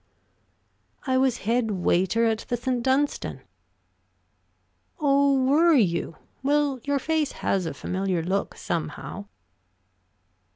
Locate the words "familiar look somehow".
7.75-9.25